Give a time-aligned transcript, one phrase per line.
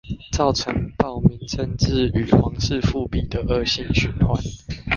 [0.31, 4.41] 造成暴民政治與皇室復辟的惡性循環